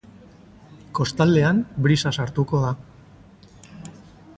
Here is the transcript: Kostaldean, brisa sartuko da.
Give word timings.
Kostaldean, 0.99 1.61
brisa 1.87 2.13
sartuko 2.23 2.63
da. 2.67 2.73